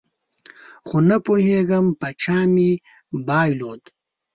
خو 0.87 0.97
نپوهېږم 1.07 1.85
په 1.99 2.07
چا 2.21 2.37
مې 2.53 2.71
بایلود 3.27 3.81